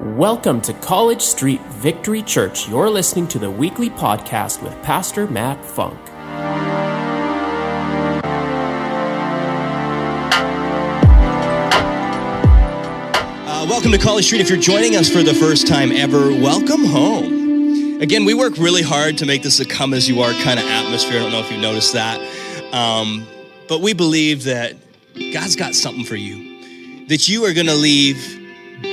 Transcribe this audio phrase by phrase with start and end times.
[0.00, 2.68] Welcome to College Street Victory Church.
[2.68, 5.98] You're listening to the weekly podcast with Pastor Matt Funk.
[13.44, 14.40] Uh, welcome to College Street.
[14.40, 18.00] If you're joining us for the first time ever, welcome home.
[18.00, 20.66] Again, we work really hard to make this a come as you are kind of
[20.66, 21.18] atmosphere.
[21.18, 22.20] I don't know if you've noticed that.
[22.72, 23.26] Um,
[23.66, 24.76] but we believe that
[25.32, 28.37] God's got something for you, that you are going to leave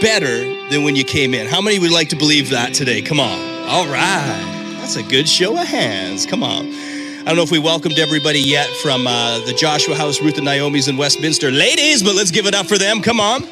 [0.02, 0.38] better
[0.70, 1.48] than when you came in.
[1.48, 3.02] How many would like to believe that today?
[3.02, 3.40] Come on.
[3.68, 4.78] All right.
[4.80, 6.26] That's a good show of hands.
[6.26, 6.68] Come on.
[6.68, 10.46] I don't know if we welcomed everybody yet from uh, the Joshua House, Ruth and
[10.46, 11.50] Naomi's in Westminster.
[11.50, 13.02] Ladies, but let's give it up for them.
[13.02, 13.44] Come on.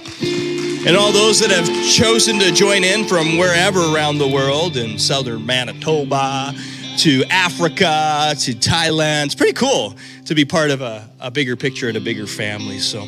[0.86, 5.00] And all those that have chosen to join in from wherever around the world in
[5.00, 6.54] southern Manitoba
[6.98, 9.26] to Africa to Thailand.
[9.26, 12.80] It's pretty cool to be part of a, a bigger picture and a bigger family.
[12.80, 13.08] So,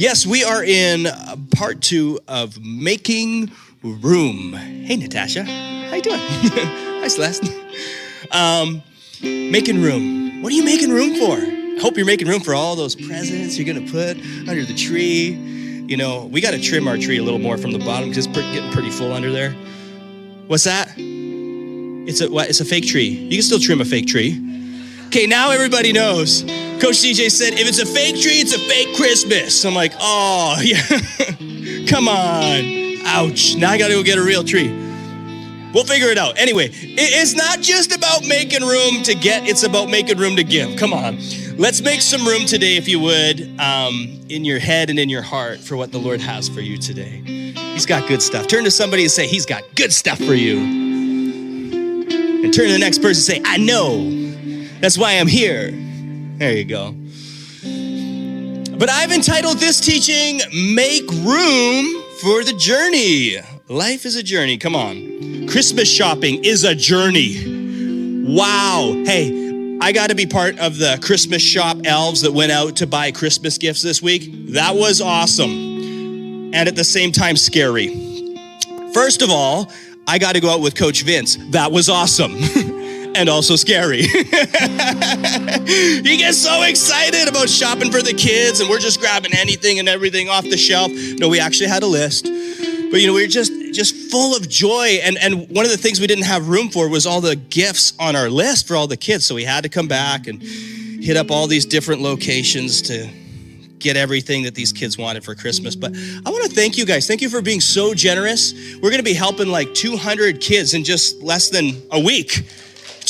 [0.00, 1.06] Yes, we are in
[1.54, 4.54] part two of Making Room.
[4.54, 5.44] Hey, Natasha.
[5.44, 6.18] How you doing?
[6.22, 7.44] Hi, Celeste.
[8.30, 8.82] Um,
[9.20, 10.42] making room.
[10.42, 11.36] What are you making room for?
[11.36, 14.16] I hope you're making room for all those presents you're to put
[14.48, 15.32] under the tree.
[15.86, 18.24] You know, we got to trim our tree a little more from the bottom because
[18.24, 19.52] it's getting pretty full under there.
[20.46, 20.94] What's that?
[20.96, 22.48] It's a what?
[22.48, 23.08] It's a fake tree.
[23.08, 24.30] You can still trim a fake tree.
[25.08, 26.42] Okay, now everybody knows.
[26.80, 29.66] Coach CJ said, if it's a fake tree, it's a fake Christmas.
[29.66, 30.80] I'm like, oh, yeah.
[31.86, 32.96] Come on.
[33.04, 33.54] Ouch.
[33.56, 34.70] Now I got to go get a real tree.
[35.74, 36.38] We'll figure it out.
[36.38, 40.78] Anyway, it's not just about making room to get, it's about making room to give.
[40.78, 41.18] Come on.
[41.58, 45.22] Let's make some room today, if you would, um, in your head and in your
[45.22, 47.20] heart for what the Lord has for you today.
[47.74, 48.46] He's got good stuff.
[48.46, 50.58] Turn to somebody and say, He's got good stuff for you.
[52.42, 54.08] And turn to the next person and say, I know.
[54.80, 55.72] That's why I'm here.
[56.40, 56.92] There you go.
[58.78, 60.40] But I've entitled this teaching,
[60.74, 63.36] Make Room for the Journey.
[63.68, 64.56] Life is a journey.
[64.56, 65.46] Come on.
[65.48, 68.24] Christmas shopping is a journey.
[68.26, 69.02] Wow.
[69.04, 72.86] Hey, I got to be part of the Christmas shop elves that went out to
[72.86, 74.30] buy Christmas gifts this week.
[74.54, 76.54] That was awesome.
[76.54, 78.24] And at the same time, scary.
[78.94, 79.70] First of all,
[80.08, 81.36] I got to go out with Coach Vince.
[81.50, 82.32] That was awesome.
[83.20, 83.98] and also scary.
[84.00, 84.06] you
[86.16, 90.30] get so excited about shopping for the kids, and we're just grabbing anything and everything
[90.30, 90.90] off the shelf.
[91.18, 92.24] No, we actually had a list.
[92.24, 95.00] But you know, we were just just full of joy.
[95.02, 97.92] And and one of the things we didn't have room for was all the gifts
[98.00, 99.26] on our list for all the kids.
[99.26, 103.06] So we had to come back and hit up all these different locations to
[103.78, 105.76] get everything that these kids wanted for Christmas.
[105.76, 105.94] But
[106.24, 107.06] I want to thank you guys.
[107.06, 108.54] Thank you for being so generous.
[108.76, 112.44] We're going to be helping like 200 kids in just less than a week.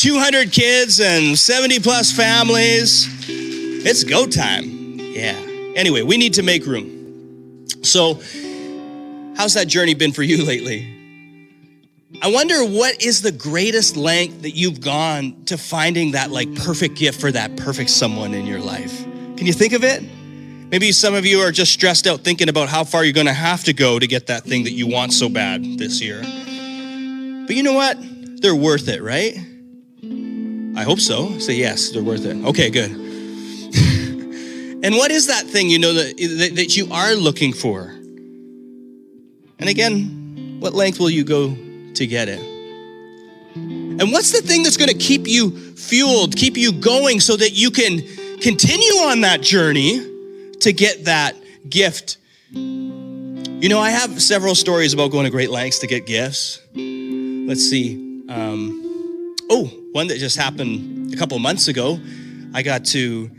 [0.00, 3.06] 200 kids and 70 plus families.
[3.28, 4.98] It's go time.
[4.98, 5.34] Yeah.
[5.76, 7.66] Anyway, we need to make room.
[7.82, 8.14] So,
[9.36, 10.96] how's that journey been for you lately?
[12.22, 16.94] I wonder what is the greatest length that you've gone to finding that like perfect
[16.94, 19.04] gift for that perfect someone in your life.
[19.36, 20.02] Can you think of it?
[20.70, 23.34] Maybe some of you are just stressed out thinking about how far you're going to
[23.34, 26.20] have to go to get that thing that you want so bad this year.
[26.22, 27.98] But you know what?
[28.40, 29.36] They're worth it, right?
[30.80, 31.38] I hope so.
[31.38, 32.42] Say yes, they're worth it.
[32.42, 32.90] Okay, good.
[34.82, 36.16] and what is that thing you know that,
[36.56, 37.82] that, you are looking for?
[39.58, 41.54] And again, what length will you go
[41.92, 42.40] to get it?
[43.54, 47.50] And what's the thing that's going to keep you fueled, keep you going so that
[47.50, 48.00] you can
[48.38, 50.00] continue on that journey
[50.60, 51.36] to get that
[51.68, 52.16] gift?
[52.52, 56.58] You know, I have several stories about going to great lengths to get gifts.
[56.74, 58.24] Let's see.
[58.30, 58.79] Um,
[59.50, 61.98] oh, one that just happened a couple months ago.
[62.54, 63.30] I got to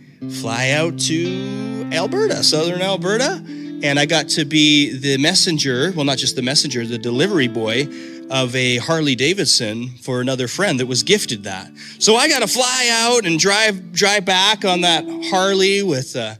[0.41, 3.43] fly out to Alberta, southern Alberta,
[3.83, 7.87] and I got to be the messenger, well, not just the messenger, the delivery boy
[8.29, 11.71] of a Harley Davidson for another friend that was gifted that.
[11.99, 16.35] So I got to fly out and drive drive back on that Harley with uh,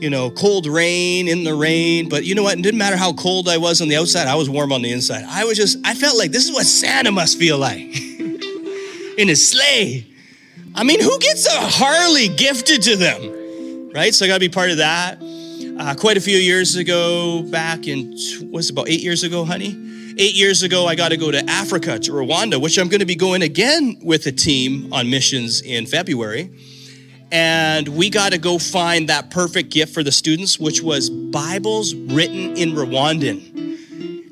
[0.00, 2.08] you know, cold rain in the rain.
[2.08, 2.58] But you know what?
[2.58, 4.92] It didn't matter how cold I was on the outside, I was warm on the
[4.92, 5.24] inside.
[5.26, 7.94] I was just, I felt like this is what Santa must feel like.
[9.16, 10.06] in his sleigh.
[10.74, 13.90] I mean, who gets a Harley gifted to them?
[13.92, 14.14] Right?
[14.14, 15.18] So I got to be part of that.
[15.20, 18.16] Uh, quite a few years ago, back in,
[18.50, 19.80] what's about eight years ago, honey?
[20.18, 23.06] Eight years ago, I got to go to Africa, to Rwanda, which I'm going to
[23.06, 26.50] be going again with a team on missions in February.
[27.32, 31.94] And we got to go find that perfect gift for the students, which was Bibles
[31.94, 33.53] written in Rwandan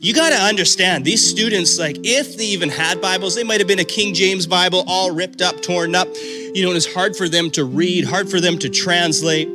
[0.02, 3.68] you got to understand these students like if they even had bibles they might have
[3.68, 7.16] been a king james bible all ripped up torn up you know it was hard
[7.16, 9.46] for them to read hard for them to translate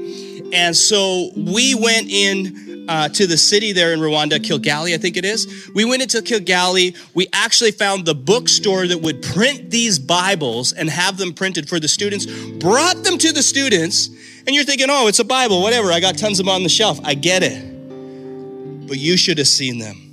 [0.54, 5.18] and so we went in uh, to the city there in Rwanda, Kilgali, I think
[5.18, 5.70] it is.
[5.76, 6.96] We went into Kilgali.
[7.14, 11.82] We actually found the bookstore that would print these Bibles and have them printed for
[11.82, 12.26] the students,
[12.60, 15.92] brought them to the students, and you're thinking, oh, it's a Bible, whatever.
[15.92, 16.98] I got tons of them on the shelf.
[17.04, 18.88] I get it.
[18.88, 20.07] But you should have seen them.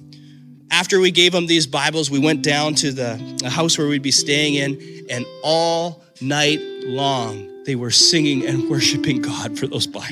[0.74, 4.10] After we gave them these Bibles, we went down to the, house where we'd be
[4.10, 10.10] staying in, and all night long, they were singing and worshiping God for those Bibles.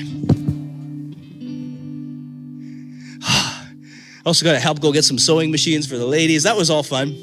[4.25, 6.43] also got to help go get some sewing machines for the ladies.
[6.43, 7.13] That was all fun.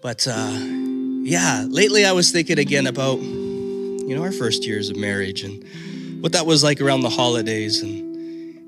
[0.00, 0.58] But uh,
[1.24, 5.62] yeah, lately I was thinking again about, you know, our first years of marriage and
[6.22, 8.05] what that was like around the holidays and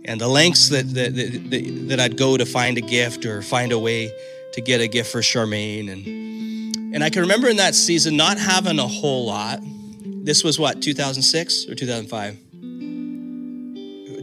[0.09, 3.73] and the lengths that, that, that, that I'd go to find a gift or find
[3.73, 4.11] a way
[4.55, 5.93] to get a gift for Charmaine.
[5.93, 9.61] And, and I can remember in that season not having a whole lot.
[9.63, 12.39] This was what, 2006 or 2005?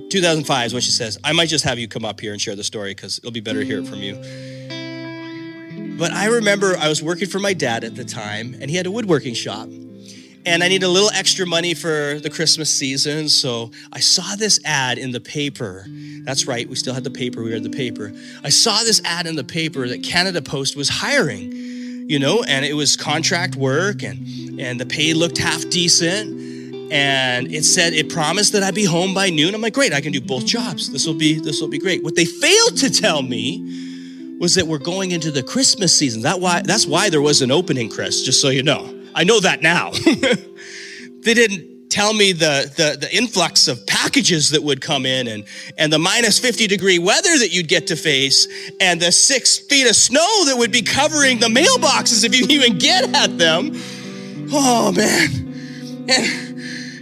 [0.10, 1.20] 2005 is what she says.
[1.24, 3.42] I might just have you come up here and share the story because it'll be
[3.42, 4.16] better to hear it from you.
[6.00, 8.88] But I remember I was working for my dad at the time, and he had
[8.88, 9.70] a woodworking shop.
[10.46, 13.30] And I need a little extra money for the Christmas season.
[13.30, 15.86] So I saw this ad in the paper.
[16.24, 18.12] That's right, we still had the paper, we had the paper.
[18.44, 22.66] I saw this ad in the paper that Canada Post was hiring, you know, and
[22.66, 26.46] it was contract work and, and the pay looked half decent
[26.92, 29.56] and it said it promised that I'd be home by noon.
[29.56, 30.92] I'm like, great, I can do both jobs.
[30.92, 32.04] This will be this will be great.
[32.04, 36.22] What they failed to tell me was that we're going into the Christmas season.
[36.22, 38.24] That why that's why there was an opening, Chris.
[38.24, 39.92] Just so you know, I know that now.
[41.22, 45.46] they didn't tell me the, the the influx of packages that would come in and
[45.78, 48.48] and the minus 50 degree weather that you'd get to face
[48.82, 52.78] and the six feet of snow that would be covering the mailboxes if you even
[52.78, 53.72] get at them.
[54.52, 55.54] Oh man.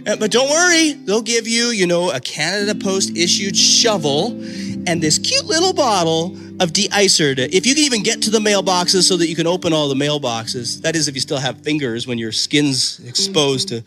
[0.06, 4.38] And, but don't worry, they'll give you, you know, a Canada Post issued shovel
[4.86, 8.38] and this cute little bottle of de-icer to, if you can even get to the
[8.38, 10.82] mailboxes so that you can open all the mailboxes.
[10.82, 13.82] That is if you still have fingers when your skin's exposed to.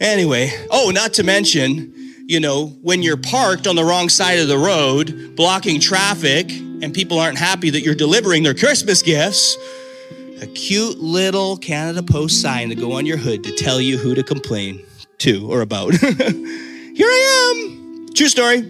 [0.00, 1.92] Anyway, oh, not to mention,
[2.26, 6.92] you know, when you're parked on the wrong side of the road, blocking traffic, and
[6.92, 9.56] people aren't happy that you're delivering their Christmas gifts,
[10.40, 14.14] a cute little Canada Post sign to go on your hood to tell you who
[14.14, 14.84] to complain
[15.18, 15.94] to or about.
[15.94, 18.14] Here I am.
[18.14, 18.60] True story.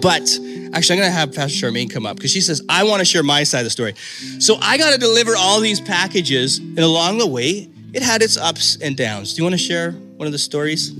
[0.00, 0.38] But
[0.72, 3.04] actually, I'm going to have Pastor Charmaine come up because she says, I want to
[3.04, 3.94] share my side of the story.
[4.38, 8.36] So I got to deliver all these packages, and along the way, it had its
[8.36, 9.34] ups and downs.
[9.34, 10.92] Do you want to share one of the stories?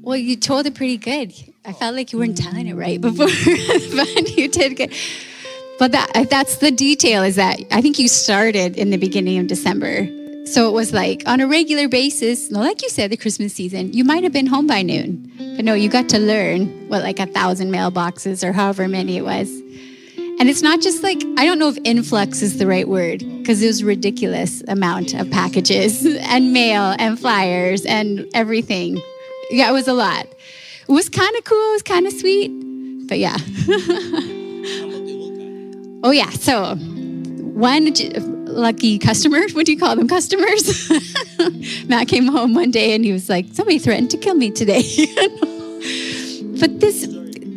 [0.00, 1.34] Well, you told it pretty good.
[1.64, 4.94] I felt like you weren't telling it right before, but you did good.
[5.78, 9.46] But that, that's the detail is that I think you started in the beginning of
[9.46, 10.08] December
[10.52, 14.04] so it was like on a regular basis, like you said, the Christmas season, you
[14.04, 15.30] might have been home by noon.
[15.56, 19.22] But no, you got to learn what like a thousand mailboxes or however many it
[19.22, 19.50] was.
[20.40, 23.60] And it's not just like, I don't know if influx is the right word, because
[23.60, 29.02] it was ridiculous amount of packages and mail and flyers and everything.
[29.50, 30.26] Yeah, it was a lot.
[30.26, 32.52] It was kind of cool, it was kind of sweet.
[33.08, 33.34] But yeah.
[36.04, 36.30] oh, yeah.
[36.30, 37.92] So one
[38.58, 39.40] lucky customer.
[39.52, 40.08] What do you call them?
[40.08, 40.90] Customers.
[41.88, 44.82] Matt came home one day and he was like, "Somebody threatened to kill me today."
[46.60, 47.06] but this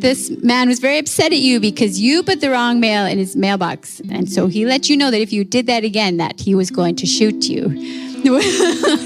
[0.02, 3.36] this man was very upset at you because you put the wrong mail in his
[3.36, 6.56] mailbox, and so he let you know that if you did that again, that he
[6.56, 7.70] was going to shoot you.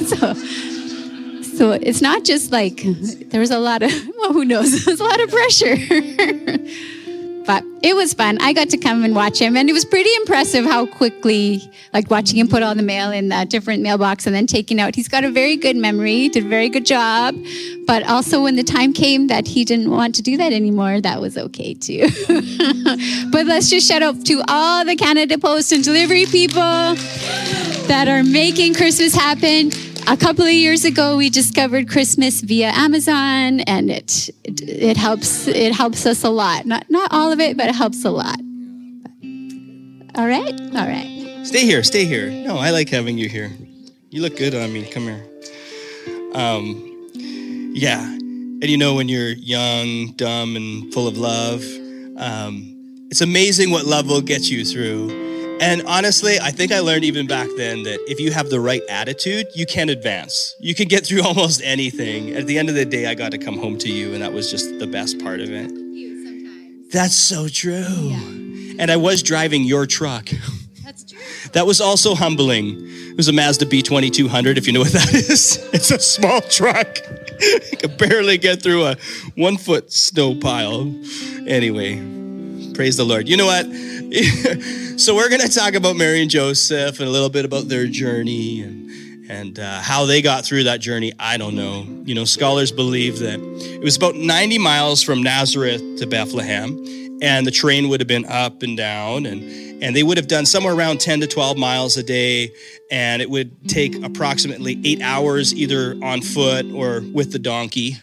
[0.06, 0.34] so.
[1.56, 2.82] So it's not just like
[3.30, 4.84] there was a lot of well, who knows?
[4.84, 5.78] There's a lot of pressure.
[7.46, 8.40] But it was fun.
[8.42, 11.62] I got to come and watch him, and it was pretty impressive how quickly,
[11.94, 14.96] like watching him put all the mail in the different mailbox and then taking out.
[14.96, 17.36] He's got a very good memory, did a very good job.
[17.86, 21.22] But also, when the time came that he didn't want to do that anymore, that
[21.22, 22.08] was okay too.
[23.32, 26.96] but let's just shout out to all the Canada Post and delivery people
[27.88, 29.72] that are making Christmas happen.
[30.08, 35.48] A couple of years ago we discovered christmas via amazon and it, it, it helps
[35.48, 36.66] it helps us a lot.
[36.66, 38.40] Not not all of it but it helps a lot.
[40.16, 40.54] All right?
[40.76, 41.42] All right.
[41.44, 42.30] Stay here stay here.
[42.30, 43.52] No i like having you here.
[44.10, 44.86] You look good on me.
[44.86, 45.26] Come here.
[46.34, 47.10] Um
[47.74, 48.02] yeah.
[48.04, 51.64] And you know when you're young dumb and full of love
[52.18, 52.72] um,
[53.12, 55.25] it's amazing what love will get you through
[55.62, 58.82] and honestly, I think I learned even back then that if you have the right
[58.90, 60.56] attitude, you can advance.
[60.60, 62.36] You can get through almost anything.
[62.36, 64.34] At the end of the day, I got to come home to you, and that
[64.34, 66.92] was just the best part of it.
[66.92, 67.74] That's so true.
[67.74, 68.76] Yeah.
[68.80, 70.30] And I was driving your truck.
[70.84, 71.20] That's true.
[71.54, 72.82] That was also humbling.
[72.86, 75.58] It was a Mazda B2200, if you know what that is.
[75.74, 77.00] It's a small truck.
[77.80, 78.96] could barely get through a
[79.36, 80.94] one foot snow pile.
[81.48, 82.00] Anyway,
[82.76, 83.30] praise the Lord.
[83.30, 83.66] You know what?
[85.00, 87.88] so we're going to talk about Mary and Joseph and a little bit about their
[87.88, 88.86] journey and
[89.28, 91.12] and uh, how they got through that journey.
[91.18, 91.88] I don't know.
[92.04, 96.78] You know, scholars believe that it was about 90 miles from Nazareth to Bethlehem,
[97.22, 100.46] and the train would have been up and down and and they would have done
[100.46, 102.52] somewhere around 10 to 12 miles a day
[102.92, 107.98] and it would take approximately eight hours either on foot or with the donkey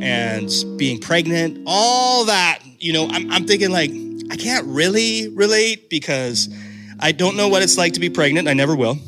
[0.00, 3.90] and being pregnant all that you know I'm, I'm thinking like
[4.30, 6.48] i can't really relate because
[7.00, 8.48] i don't know what it's like to be pregnant.
[8.48, 8.98] I never will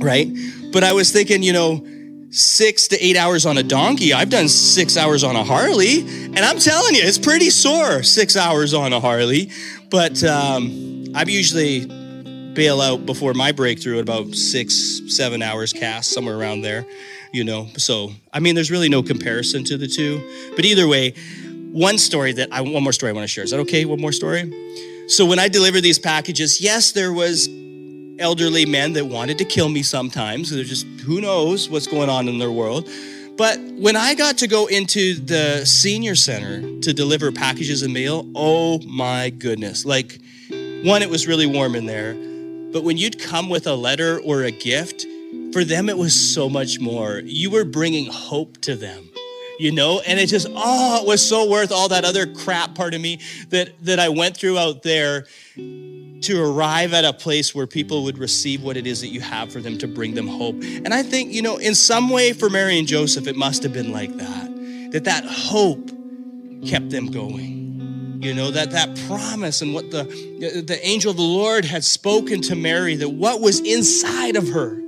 [0.00, 0.28] right?
[0.72, 1.86] But i was thinking you know
[2.30, 4.12] six to eight hours on a donkey.
[4.12, 8.36] I've done six hours on a harley and i'm telling you it's pretty sore six
[8.36, 9.50] hours on a harley.
[9.90, 11.86] But um, I usually
[12.54, 16.84] bail out before my breakthrough at about six, seven hours cast, somewhere around there,
[17.34, 17.68] you know.
[17.76, 20.22] So, I mean, there's really no comparison to the two.
[20.54, 21.14] But either way,
[21.72, 23.44] one story that I, one more story I want to share.
[23.44, 23.84] Is that okay?
[23.84, 24.52] One more story?
[25.08, 27.48] So, when I delivered these packages, yes, there was
[28.20, 30.50] elderly men that wanted to kill me sometimes.
[30.50, 32.88] They're just, who knows what's going on in their world.
[33.36, 38.30] But when I got to go into the senior center to deliver packages and mail,
[38.36, 39.84] oh my goodness.
[39.84, 40.20] Like,
[40.84, 42.14] one, it was really warm in there.
[42.72, 45.04] But when you'd come with a letter or a gift,
[45.54, 47.22] for them it was so much more.
[47.24, 49.10] You were bringing hope to them
[49.58, 50.00] you know?
[50.00, 53.20] And it just oh it was so worth all that other crap part of me
[53.50, 58.18] that that i went through out there to arrive at a place where people would
[58.18, 60.56] receive what it is that you have for them to bring them hope.
[60.62, 63.72] And i think you know in some way for mary and joseph it must have
[63.72, 65.90] been like that that that hope
[66.66, 67.52] kept them going.
[68.22, 70.04] You know that that promise and what the
[70.66, 74.83] the angel of the lord had spoken to mary that what was inside of her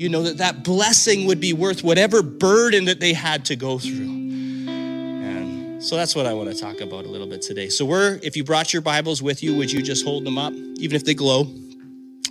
[0.00, 3.78] you know that that blessing would be worth whatever burden that they had to go
[3.78, 7.84] through and so that's what i want to talk about a little bit today so
[7.84, 10.96] we're if you brought your bibles with you would you just hold them up even
[10.96, 11.46] if they glow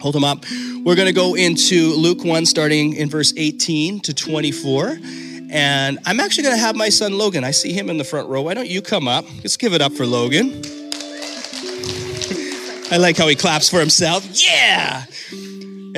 [0.01, 0.45] hold them up
[0.83, 4.97] we're going to go into luke 1 starting in verse 18 to 24
[5.51, 7.43] and I'm actually going to have my son Logan.
[7.43, 8.43] I see him in the front row.
[8.43, 9.25] Why don't you come up?
[9.37, 10.49] Let's give it up for Logan.
[12.91, 14.27] I like how he claps for himself.
[14.31, 15.05] Yeah.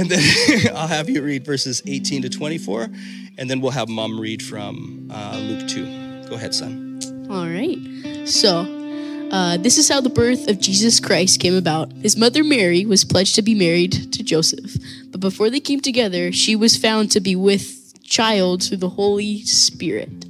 [0.02, 0.24] And then
[0.76, 2.90] I'll have you read verses 18 to 24,
[3.38, 6.28] and then we'll have mom read from uh, Luke 2.
[6.28, 7.00] Go ahead, son.
[7.30, 8.28] All right.
[8.28, 8.66] So,
[9.32, 11.94] uh, this is how the birth of Jesus Christ came about.
[11.94, 14.74] His mother Mary was pledged to be married to Joseph,
[15.12, 19.44] but before they came together, she was found to be with child through the Holy
[19.44, 20.26] Spirit.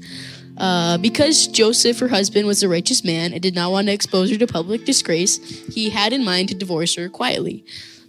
[0.57, 4.29] Uh, because Joseph, her husband, was a righteous man and did not want to expose
[4.31, 5.37] her to public disgrace,
[5.73, 7.63] he had in mind to divorce her quietly.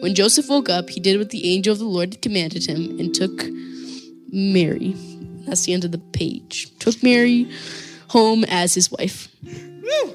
[0.00, 2.98] When Joseph woke up, he did what the angel of the Lord had commanded him
[2.98, 3.44] and took
[4.32, 4.94] Mary.
[5.46, 6.70] That's the end of the page.
[6.78, 7.46] Took Mary
[8.08, 9.28] home as his wife.
[9.42, 10.14] Woo!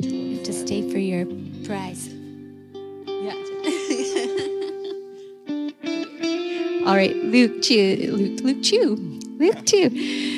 [0.00, 1.24] You have to stay for your
[1.64, 2.08] prize.
[3.06, 3.32] Yeah.
[6.86, 10.37] All right, Luke 2, Luke, Luke 2, Luke 2.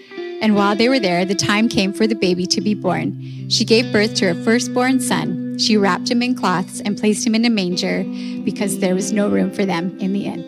[0.41, 3.47] And while they were there, the time came for the baby to be born.
[3.49, 5.59] She gave birth to her firstborn son.
[5.59, 8.03] She wrapped him in cloths and placed him in a manger
[8.43, 10.43] because there was no room for them in the inn.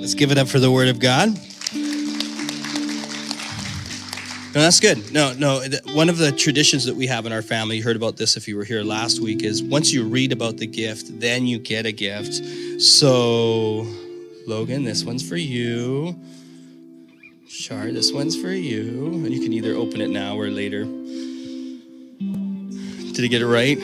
[0.00, 1.38] Let's give it up for the word of God.
[4.54, 5.12] No, that's good.
[5.12, 5.62] No, no.
[5.92, 8.48] One of the traditions that we have in our family, you heard about this if
[8.48, 11.84] you were here last week, is once you read about the gift, then you get
[11.84, 12.42] a gift.
[12.80, 13.86] So,
[14.46, 16.18] Logan, this one's for you.
[17.48, 19.06] Char, this one's for you.
[19.06, 20.84] And you can either open it now or later.
[23.14, 23.78] Did he get it right?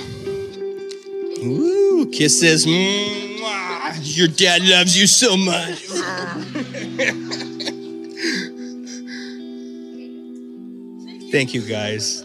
[1.42, 2.66] Ooh, kisses.
[2.66, 3.40] Mwah.
[3.42, 5.86] ah, your dad loves you so much.
[11.32, 12.24] Thank you, guys.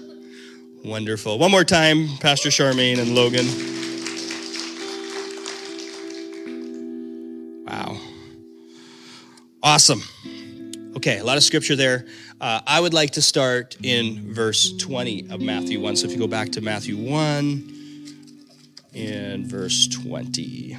[0.84, 1.39] Wonderful.
[1.39, 3.46] One more time, Pastor Charmaine and Logan.
[7.65, 7.98] Wow.
[9.63, 10.01] Awesome.
[10.96, 12.08] Okay, a lot of scripture there.
[12.41, 15.96] Uh, I would like to start in verse 20 of Matthew 1.
[15.96, 17.75] So if you go back to Matthew 1
[18.96, 20.77] and verse 20.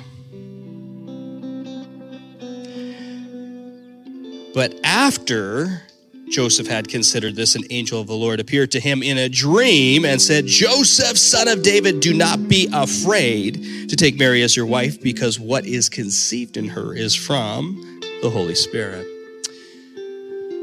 [4.53, 5.83] But after
[6.29, 10.05] Joseph had considered this, an angel of the Lord appeared to him in a dream
[10.05, 14.67] and said, Joseph, son of David, do not be afraid to take Mary as your
[14.67, 19.07] wife, because what is conceived in her is from the Holy Spirit.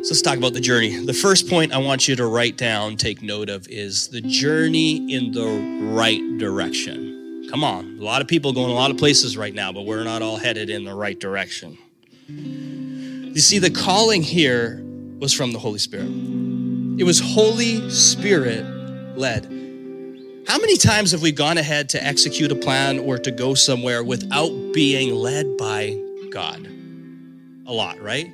[0.08, 1.06] So let's talk about the journey.
[1.06, 5.14] The first point I want you to write down, take note of, is the journey
[5.14, 5.46] in the
[5.94, 7.50] right direction.
[7.50, 10.06] Come on, a lot of people going a lot of places right now, but we're
[10.06, 11.78] not all headed in the right direction.
[12.30, 14.82] You see, the calling here
[15.20, 16.08] was from the Holy Spirit.
[16.08, 18.64] It was Holy Spirit
[19.18, 19.44] led.
[20.48, 24.06] How many times have we gone ahead to execute a plan or to go somewhere
[24.06, 26.00] without being led by
[26.32, 26.66] God?
[27.66, 28.32] A lot, right?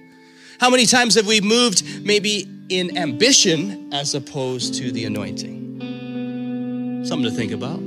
[0.64, 7.04] How many times have we moved maybe in ambition as opposed to the anointing?
[7.06, 7.82] Something to think about.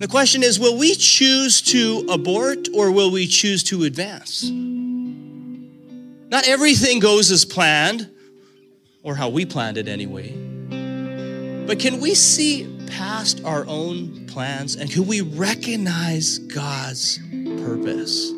[0.00, 4.50] The question is will we choose to abort or will we choose to advance?
[6.30, 8.10] Not everything goes as planned,
[9.04, 10.32] or how we planned it anyway.
[11.64, 17.20] But can we see past our own plans and can we recognize God's
[17.62, 18.32] purpose?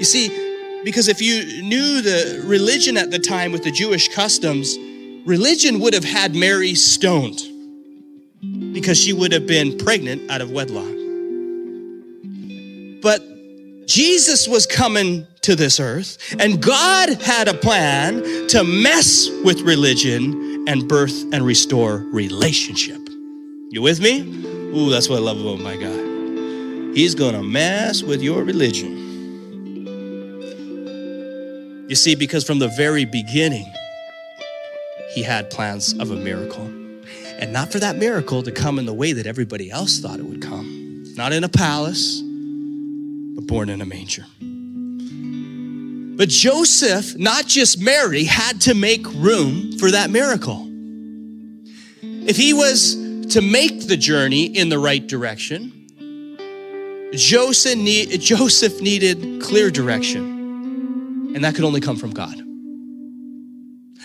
[0.00, 0.53] You see,
[0.84, 4.76] because if you knew the religion at the time with the Jewish customs,
[5.26, 7.40] religion would have had Mary stoned
[8.72, 10.84] because she would have been pregnant out of wedlock.
[13.02, 13.22] But
[13.86, 20.66] Jesus was coming to this earth, and God had a plan to mess with religion
[20.66, 23.00] and birth and restore relationship.
[23.70, 24.20] You with me?
[24.20, 26.94] Ooh, that's what I love about my God.
[26.96, 29.13] He's gonna mess with your religion.
[31.94, 33.72] You see, because from the very beginning,
[35.10, 36.66] he had plans of a miracle.
[37.38, 40.24] And not for that miracle to come in the way that everybody else thought it
[40.24, 41.04] would come.
[41.16, 44.26] Not in a palace, but born in a manger.
[46.16, 50.66] But Joseph, not just Mary, had to make room for that miracle.
[52.02, 52.96] If he was
[53.34, 55.70] to make the journey in the right direction,
[57.12, 60.33] Joseph, need, Joseph needed clear direction.
[61.34, 62.36] And that could only come from God.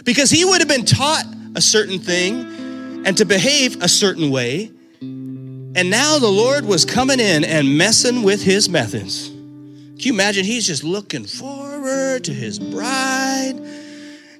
[0.03, 4.71] Because he would have been taught a certain thing and to behave a certain way.
[5.01, 9.29] And now the Lord was coming in and messing with his methods.
[9.29, 10.45] Can you imagine?
[10.45, 13.55] He's just looking forward to his bride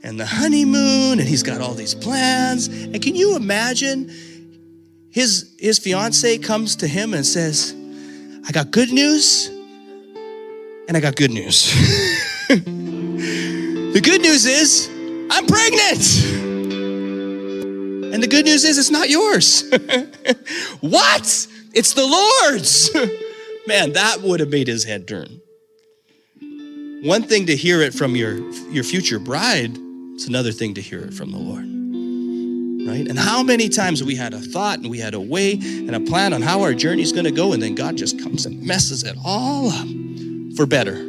[0.02, 2.68] and the honeymoon, and he's got all these plans.
[2.68, 4.10] And can you imagine
[5.12, 7.76] his, his fiance comes to him and says,
[8.48, 9.48] I got good news
[10.88, 11.74] and I got good news.
[13.92, 14.88] The good news is,
[15.32, 16.04] I'm pregnant.
[18.14, 19.64] And the good news is, it's not yours.
[20.82, 21.48] what?
[21.74, 22.94] It's the Lord's.
[23.68, 25.42] Man, that would have made his head turn.
[27.02, 28.38] One thing to hear it from your,
[28.70, 29.76] your future bride,
[30.14, 31.66] it's another thing to hear it from the Lord.
[32.88, 33.08] Right?
[33.08, 36.00] And how many times we had a thought and we had a way and a
[36.00, 39.04] plan on how our journey's going to go, and then God just comes and messes
[39.04, 39.88] it all up
[40.56, 41.02] for better,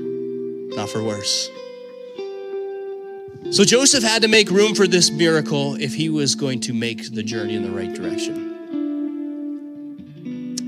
[0.74, 1.50] not for worse.
[3.50, 7.12] So Joseph had to make room for this miracle if he was going to make
[7.12, 8.46] the journey in the right direction.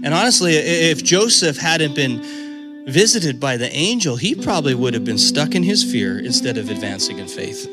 [0.05, 5.17] And honestly, if Joseph hadn't been visited by the angel, he probably would have been
[5.17, 7.69] stuck in his fear instead of advancing in faith.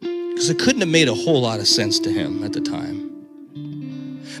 [0.00, 3.08] Because it couldn't have made a whole lot of sense to him at the time.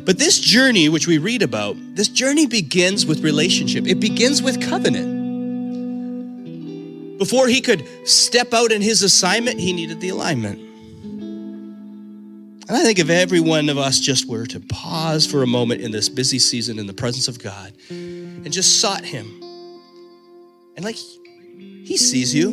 [0.04, 4.60] But this journey, which we read about, this journey begins with relationship, it begins with
[4.60, 5.17] covenant.
[7.18, 10.68] Before he could step out in his assignment, he needed the alignment.
[12.68, 15.80] And I think if every one of us just were to pause for a moment
[15.80, 19.26] in this busy season in the presence of God and just sought Him,
[20.76, 22.50] and like He sees you,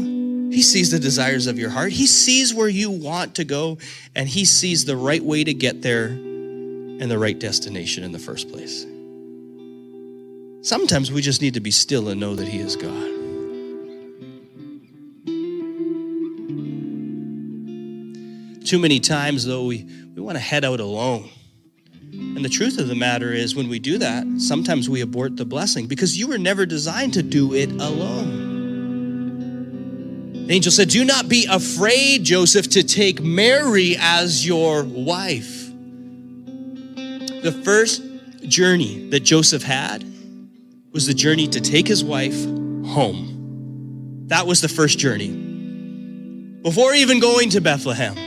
[0.52, 3.78] He sees the desires of your heart, He sees where you want to go,
[4.16, 8.20] and He sees the right way to get there and the right destination in the
[8.20, 8.86] first place.
[10.62, 13.15] Sometimes we just need to be still and know that He is God.
[18.66, 19.84] Too many times, though, we,
[20.16, 21.30] we want to head out alone.
[22.12, 25.46] And the truth of the matter is, when we do that, sometimes we abort the
[25.46, 28.54] blessing because you were never designed to do it alone.
[30.48, 35.72] The angel said, Do not be afraid, Joseph, to take Mary as your wife.
[37.44, 38.02] The first
[38.48, 40.04] journey that Joseph had
[40.92, 44.24] was the journey to take his wife home.
[44.28, 45.44] That was the first journey.
[46.64, 48.26] Before even going to Bethlehem.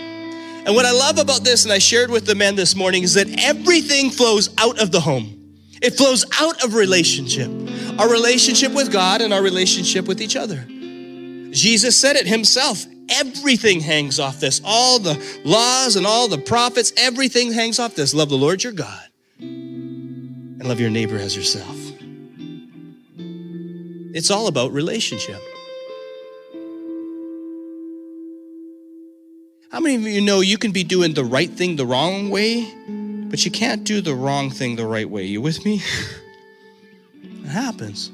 [0.68, 3.14] And what I love about this, and I shared with the men this morning, is
[3.14, 5.56] that everything flows out of the home.
[5.80, 7.50] It flows out of relationship,
[7.98, 10.62] our relationship with God and our relationship with each other.
[11.52, 12.84] Jesus said it himself.
[13.08, 14.60] Everything hangs off this.
[14.62, 18.12] All the laws and all the prophets, everything hangs off this.
[18.12, 21.78] Love the Lord your God and love your neighbor as yourself.
[24.14, 25.40] It's all about relationship.
[29.70, 32.66] How many of you know you can be doing the right thing the wrong way,
[33.28, 35.24] but you can't do the wrong thing the right way?
[35.24, 35.82] You with me?
[37.22, 38.10] it happens.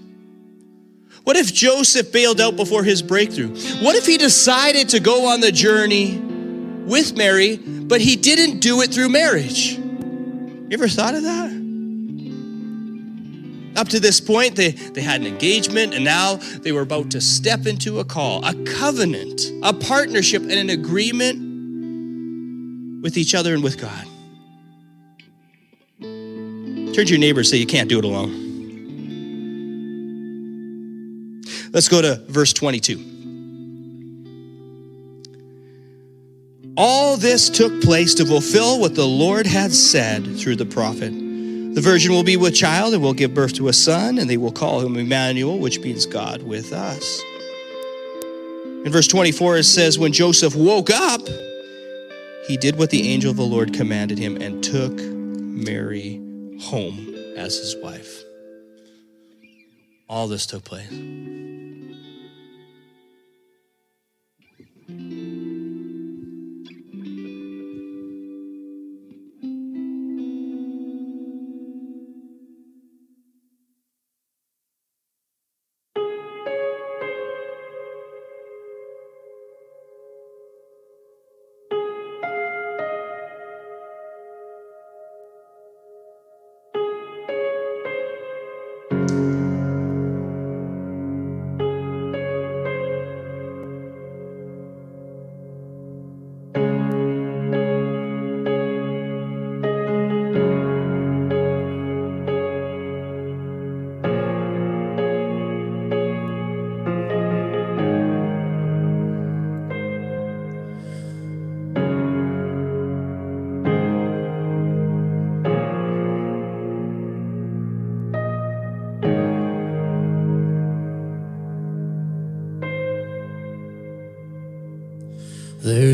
[1.22, 3.50] What if Joseph bailed out before his breakthrough?
[3.82, 8.80] What if he decided to go on the journey with Mary, but he didn't do
[8.80, 9.78] it through marriage?
[9.78, 11.54] You ever thought of that?
[13.76, 17.20] Up to this point, they, they had an engagement, and now they were about to
[17.20, 21.43] step into a call, a covenant, a partnership, and an agreement
[23.04, 24.06] with each other and with God.
[26.00, 28.40] Turn to your neighbor and say, You can't do it alone.
[31.70, 33.12] Let's go to verse 22.
[36.76, 41.12] All this took place to fulfill what the Lord had said through the prophet.
[41.12, 44.38] The virgin will be with child and will give birth to a son, and they
[44.38, 47.20] will call him Emmanuel, which means God with us.
[48.84, 51.20] In verse 24, it says, When Joseph woke up,
[52.46, 56.20] he did what the angel of the Lord commanded him and took Mary
[56.60, 58.22] home as his wife.
[60.08, 60.90] All this took place.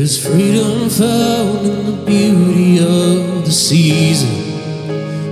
[0.01, 4.33] There's freedom found in the beauty of the season.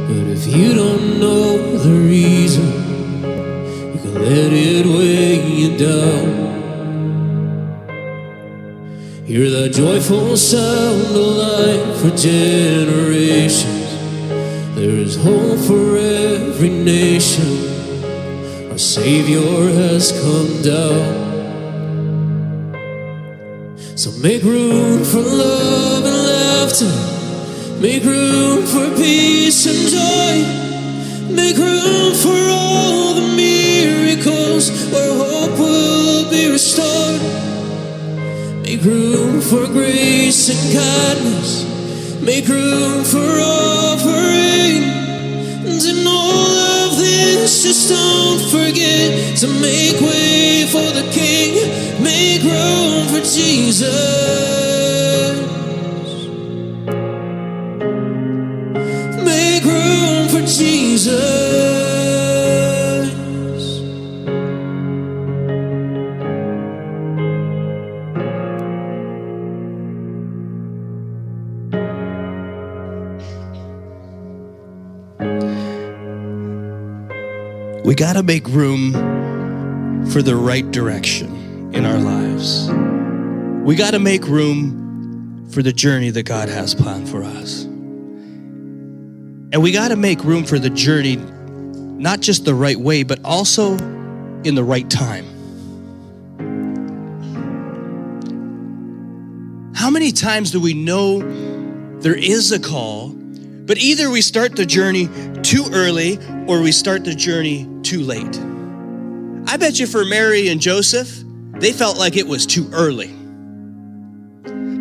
[0.08, 2.68] But if you don't know the reason,
[3.94, 6.28] you can let it weigh you down.
[9.26, 13.90] Hear the joyful sound of life for generations.
[14.76, 18.70] There is hope for every nation.
[18.70, 21.29] Our Savior has come down.
[24.00, 26.88] So make room for love and laughter.
[27.82, 31.36] Make room for peace and joy.
[31.36, 37.20] Make room for all the miracles where hope will be restored.
[38.64, 41.66] Make room for grace and kindness.
[42.22, 44.84] Make room for offering.
[45.68, 46.69] And all
[47.50, 51.56] this, just don't forget to make way for the King.
[52.02, 54.69] Make room for Jesus.
[77.84, 78.94] We got to make room
[80.12, 82.70] for the right direction in our lives.
[83.65, 87.63] We got to make room for the journey that God has planned for us.
[87.63, 93.24] And we got to make room for the journey, not just the right way, but
[93.24, 93.78] also
[94.44, 95.26] in the right time.
[99.74, 101.20] How many times do we know
[102.00, 103.15] there is a call,
[103.70, 105.08] But either we start the journey
[105.44, 108.40] too early or we start the journey too late.
[109.48, 111.24] I bet you for Mary and Joseph,
[111.60, 113.14] they felt like it was too early.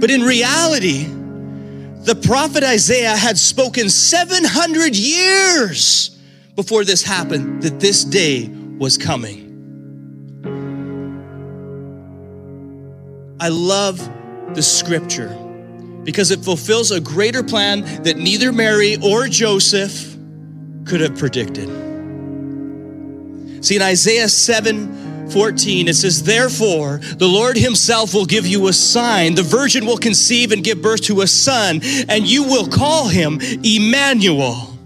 [0.00, 6.18] But in reality, the prophet Isaiah had spoken 700 years
[6.56, 8.48] before this happened that this day
[8.78, 9.44] was coming.
[13.38, 13.98] I love
[14.54, 15.36] the scripture
[16.08, 20.16] because it fulfills a greater plan that neither Mary or Joseph
[20.86, 21.68] could have predicted.
[23.62, 28.72] See, in Isaiah 7 14, it says, Therefore, the Lord Himself will give you a
[28.72, 29.34] sign.
[29.34, 33.38] The virgin will conceive and give birth to a son, and you will call him
[33.62, 34.78] Emmanuel.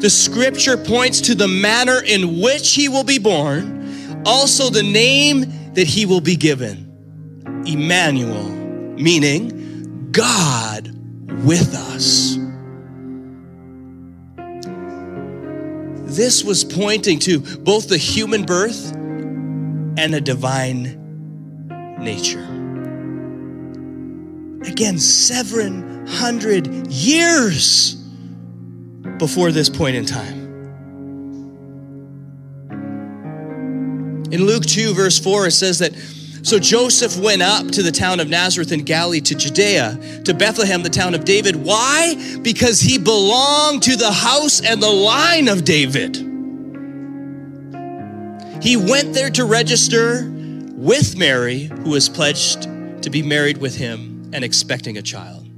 [0.00, 5.74] The scripture points to the manner in which he will be born, also the name
[5.74, 6.80] that he will be given
[7.64, 8.48] Emmanuel,
[8.98, 9.60] meaning
[10.14, 10.88] God
[11.44, 12.38] with us.
[16.16, 21.00] This was pointing to both the human birth and a divine
[21.98, 22.42] nature.
[24.64, 27.96] Again, 700 years
[29.18, 30.44] before this point in time.
[34.30, 35.92] In Luke 2, verse 4, it says that
[36.44, 40.82] so Joseph went up to the town of Nazareth in Galilee to Judea, to Bethlehem,
[40.82, 41.56] the town of David.
[41.56, 42.38] Why?
[42.42, 46.16] Because he belonged to the house and the line of David.
[48.62, 50.30] He went there to register
[50.74, 52.68] with Mary, who was pledged
[53.02, 55.48] to be married with him and expecting a child.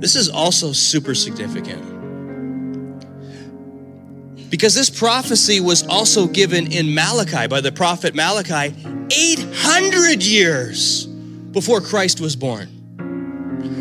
[0.00, 1.93] This is also super significant
[4.54, 8.72] because this prophecy was also given in Malachi by the prophet Malachi
[9.10, 12.68] 800 years before Christ was born.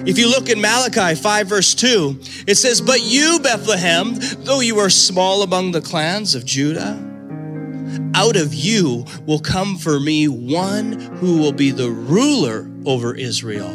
[0.07, 4.79] If you look in Malachi 5, verse 2, it says, But you, Bethlehem, though you
[4.79, 6.99] are small among the clans of Judah,
[8.15, 13.69] out of you will come for me one who will be the ruler over Israel,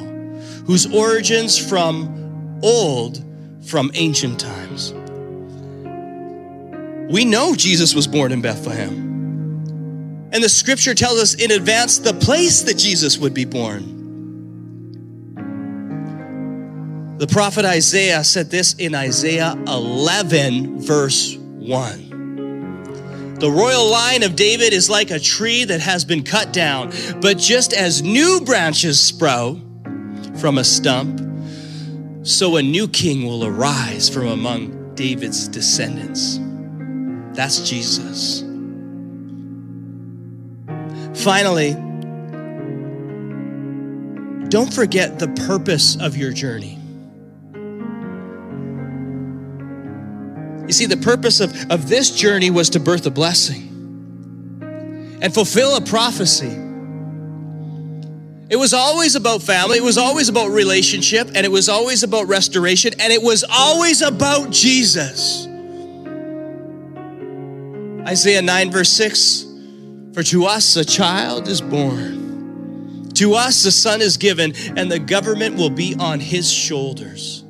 [0.67, 3.23] whose origins from old,
[3.63, 4.93] from ancient times.
[7.09, 9.09] We know Jesus was born in Bethlehem.
[10.31, 13.97] And the scripture tells us in advance the place that Jesus would be born.
[17.17, 23.37] The prophet Isaiah said this in Isaiah 11, verse 1.
[23.41, 27.39] The royal line of David is like a tree that has been cut down, but
[27.39, 29.57] just as new branches sprout
[30.37, 31.23] from a stump,
[32.23, 36.39] so a new king will arise from among David's descendants.
[37.39, 38.41] That's Jesus.
[41.23, 41.75] Finally,
[44.49, 46.81] don't forget the purpose of your journey.
[50.67, 53.69] You see, the purpose of, of this journey was to birth a blessing
[55.23, 56.57] and fulfill a prophecy.
[58.51, 62.27] It was always about family, it was always about relationship, and it was always about
[62.27, 65.48] restoration, and it was always about Jesus.
[68.09, 69.45] Isaiah 9, verse 6
[70.15, 74.99] For to us a child is born, to us a son is given, and the
[74.99, 77.45] government will be on his shoulders.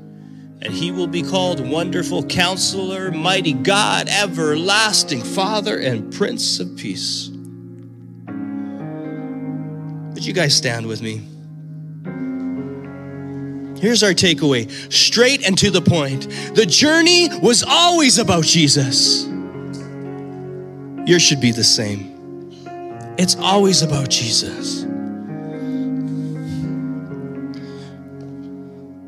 [0.60, 7.28] And he will be called Wonderful Counselor, Mighty God, Everlasting Father, and Prince of Peace.
[10.14, 11.18] Would you guys stand with me?
[13.80, 16.28] Here's our takeaway straight and to the point.
[16.56, 19.28] The journey was always about Jesus.
[21.08, 22.14] Yours should be the same.
[23.16, 24.84] It's always about Jesus.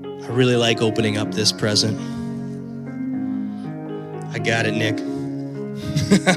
[0.07, 2.01] I really like opening up this present.
[4.33, 4.99] I got it, Nick.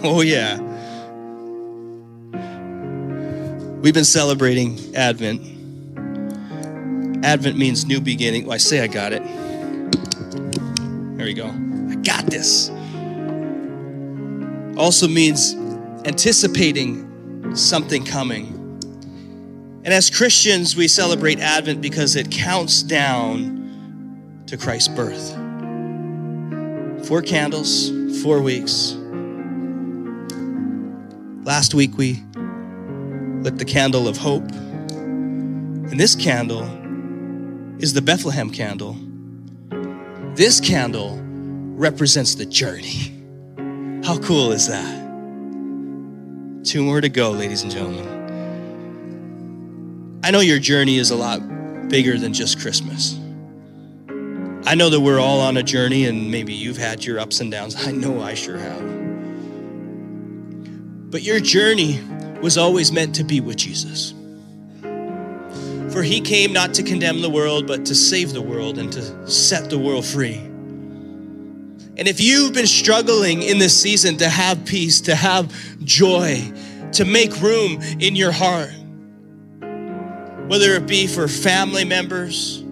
[0.03, 0.59] oh, yeah.
[3.79, 5.43] We've been celebrating Advent.
[7.23, 8.47] Advent means new beginning.
[8.47, 9.23] Well, I say I got it.
[11.15, 11.47] There we go.
[11.47, 12.69] I got this
[14.77, 15.53] also means
[16.05, 18.47] anticipating something coming.
[19.83, 25.31] And as Christians, we celebrate Advent because it counts down to Christ's birth.
[27.07, 28.95] Four candles, four weeks.
[31.45, 32.23] Last week, we
[33.41, 34.49] lit the candle of hope.
[34.51, 36.63] And this candle
[37.79, 38.95] is the Bethlehem candle.
[40.35, 41.19] This candle
[41.75, 43.22] represents the journey.
[44.03, 45.01] How cool is that?
[46.65, 48.05] Two more to go, ladies and gentlemen.
[50.25, 51.39] I know your journey is a lot
[51.87, 53.17] bigger than just Christmas.
[54.65, 57.49] I know that we're all on a journey, and maybe you've had your ups and
[57.49, 57.87] downs.
[57.87, 58.81] I know I sure have.
[61.09, 62.01] But your journey
[62.41, 64.13] was always meant to be with Jesus.
[65.93, 69.31] For he came not to condemn the world, but to save the world and to
[69.31, 70.52] set the world free.
[71.95, 75.53] And if you've been struggling in this season to have peace, to have
[75.83, 76.51] joy,
[76.93, 78.71] to make room in your heart,
[80.47, 82.63] whether it be for family members,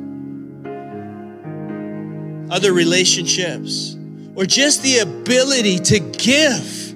[2.51, 3.95] other relationships,
[4.35, 6.93] or just the ability to give,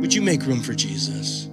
[0.00, 1.46] would you make room for Jesus?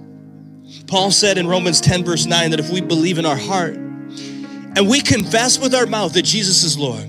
[0.86, 4.88] Paul said in Romans 10, verse 9, that if we believe in our heart and
[4.88, 7.06] we confess with our mouth that Jesus is Lord,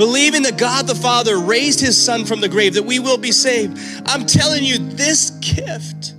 [0.00, 3.30] believing that God the Father raised his Son from the grave, that we will be
[3.30, 3.78] saved.
[4.06, 6.14] I'm telling you, this gift,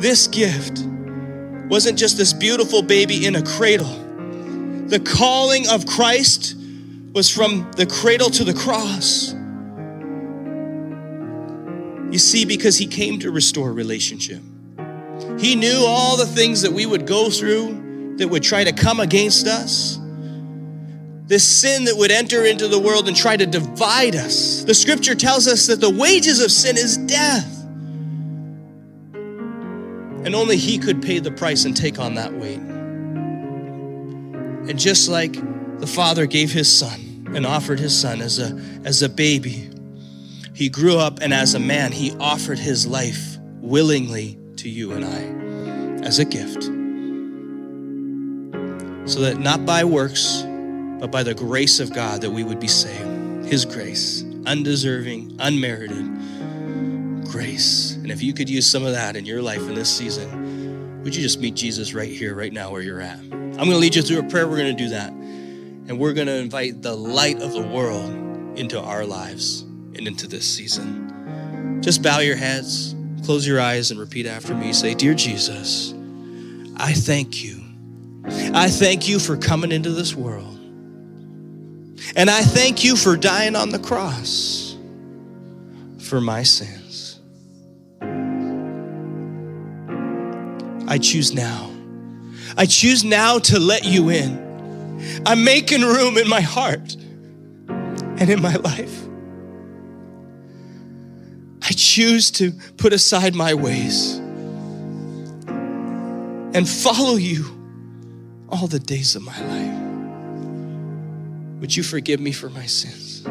[0.00, 0.80] this gift
[1.70, 3.86] wasn't just this beautiful baby in a cradle.
[4.88, 6.56] The calling of Christ
[7.12, 9.32] was from the cradle to the cross.
[12.12, 14.42] You see, because he came to restore relationship.
[15.38, 18.98] He knew all the things that we would go through that would try to come
[18.98, 20.00] against us.
[21.26, 24.62] This sin that would enter into the world and try to divide us.
[24.64, 27.50] The scripture tells us that the wages of sin is death.
[30.24, 32.60] And only He could pay the price and take on that weight.
[34.68, 35.32] And just like
[35.80, 39.70] the Father gave His Son and offered His Son as a, as a baby,
[40.54, 45.04] he grew up, and as a man, he offered his life willingly to you and
[45.04, 46.62] I as a gift.
[49.10, 50.44] So that not by works,
[51.00, 53.46] but by the grace of God that we would be saved.
[53.46, 56.14] His grace, undeserving, unmerited
[57.30, 57.96] grace.
[57.96, 61.14] And if you could use some of that in your life in this season, would
[61.14, 63.18] you just meet Jesus right here, right now, where you're at?
[63.18, 64.48] I'm going to lead you through a prayer.
[64.48, 65.10] We're going to do that.
[65.10, 68.10] And we're going to invite the light of the world
[68.58, 71.80] into our lives and into this season.
[71.82, 74.72] Just bow your heads, close your eyes, and repeat after me.
[74.72, 75.92] Say, Dear Jesus,
[76.76, 77.62] I thank you.
[78.54, 80.53] I thank you for coming into this world.
[82.16, 84.76] And I thank you for dying on the cross
[85.98, 87.20] for my sins.
[90.86, 91.70] I choose now.
[92.56, 94.42] I choose now to let you in.
[95.26, 96.94] I'm making room in my heart
[97.68, 99.02] and in my life.
[101.62, 104.16] I choose to put aside my ways
[106.54, 107.46] and follow you
[108.50, 109.83] all the days of my life.
[111.60, 113.26] Would you forgive me for my sins?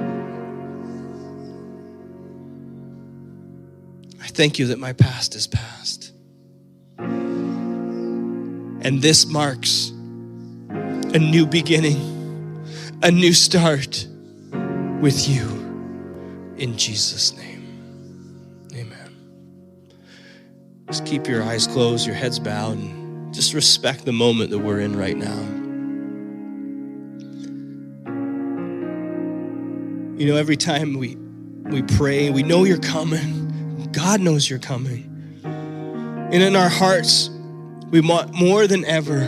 [4.21, 6.13] I thank you that my past is past.
[6.97, 12.65] And this marks a new beginning,
[13.01, 14.07] a new start
[14.99, 15.47] with you
[16.57, 18.67] in Jesus' name.
[18.73, 19.15] Amen.
[20.87, 24.79] Just keep your eyes closed, your heads bowed, and just respect the moment that we're
[24.79, 25.62] in right now.
[30.23, 31.17] You know, every time we
[31.65, 33.89] we pray, we know you're coming.
[33.91, 35.41] God knows you're coming.
[35.43, 37.29] And in our hearts,
[37.91, 39.19] we want more than ever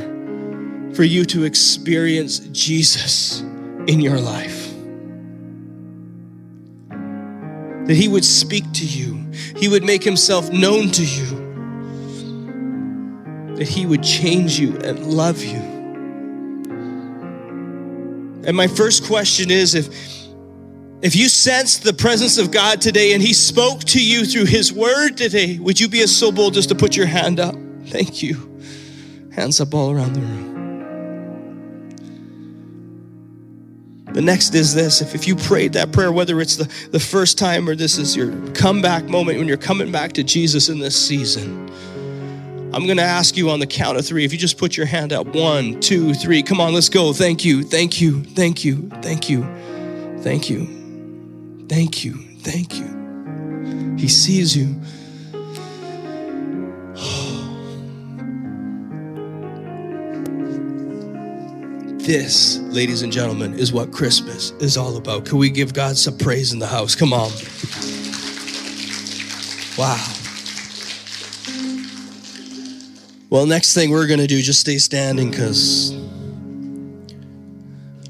[0.93, 3.41] for you to experience Jesus
[3.88, 4.73] in your life.
[7.88, 9.15] That he would speak to you,
[9.58, 11.25] he would make himself known to you,
[13.58, 15.60] that he would change you and love you.
[18.47, 20.14] And my first question is if
[21.06, 24.74] if you sensed the presence of God today and He spoke to you through His
[24.74, 27.54] word today, would you be so bold just to put your hand up?
[27.86, 28.60] Thank you.
[29.32, 30.56] Hands up all around the room.
[34.13, 37.38] The next is this if, if you prayed that prayer, whether it's the, the first
[37.38, 40.96] time or this is your comeback moment when you're coming back to Jesus in this
[40.96, 41.70] season,
[42.74, 44.26] I'm going to ask you on the count of three.
[44.26, 46.41] If you just put your hand up one, two, three.
[46.41, 47.13] Come on, let's go.
[47.13, 49.44] Thank you, thank you, thank you, thank you,
[50.22, 50.85] thank you,
[51.67, 53.95] thank you, thank you.
[53.97, 54.76] He sees you.
[62.05, 65.26] This, ladies and gentlemen, is what Christmas is all about.
[65.26, 66.93] Can we give God some praise in the house?
[66.93, 67.32] Come on.
[69.76, 70.16] Wow.
[73.32, 75.91] Well, next thing we're going to do, just stay standing because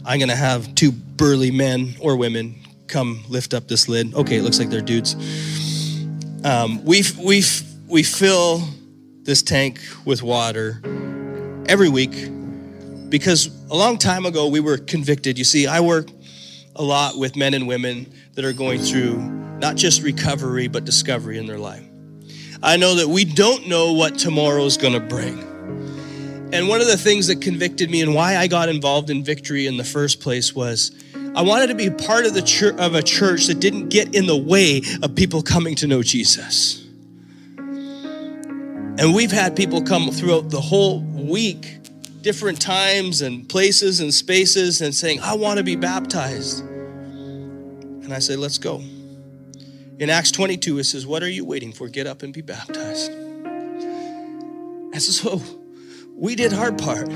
[0.06, 2.56] I'm going to have two burly men or women
[2.96, 4.16] come lift up this lid.
[4.16, 5.16] Okay, it looks like they're dudes.
[6.46, 7.44] Um, we we
[7.88, 8.64] we fill
[9.24, 10.82] this tank with water
[11.68, 12.30] every week
[13.10, 15.38] because a long time ago we were convicted.
[15.38, 16.08] You see, I work
[16.78, 19.18] a lot with men and women that are going through
[19.60, 21.84] not just recovery, but discovery in their life.
[22.64, 25.38] I know that we don't know what tomorrow is going to bring.
[26.54, 29.68] And one of the things that convicted me and why I got involved in victory
[29.68, 30.92] in the first place was
[31.36, 34.26] I wanted to be part of the church, of a church that didn't get in
[34.26, 36.82] the way of people coming to know Jesus.
[38.98, 41.80] And we've had people come throughout the whole week,
[42.22, 46.62] different times and places and spaces, and saying, I want to be baptized.
[46.64, 48.82] And I say, let's go.
[49.98, 51.88] In Acts 22, it says, What are you waiting for?
[51.90, 53.12] Get up and be baptized.
[53.12, 55.44] And so oh,
[56.16, 57.10] we did our part.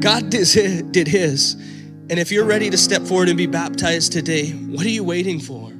[0.00, 1.56] God did his.
[2.10, 5.40] And if you're ready to step forward and be baptized today, what are you waiting
[5.40, 5.70] for?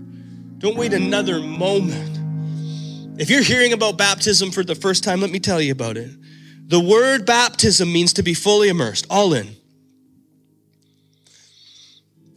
[0.58, 3.20] Don't wait another moment.
[3.20, 6.10] If you're hearing about baptism for the first time, let me tell you about it.
[6.68, 9.54] The word baptism means to be fully immersed, all in.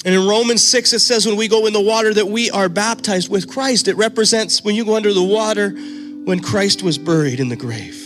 [0.05, 2.67] And in Romans 6, it says when we go in the water that we are
[2.67, 3.87] baptized with Christ.
[3.87, 8.03] It represents when you go under the water when Christ was buried in the grave.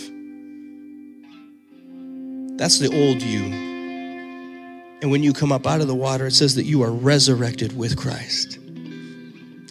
[2.58, 3.71] That's the old you.
[5.02, 7.76] And when you come up out of the water, it says that you are resurrected
[7.76, 8.60] with Christ.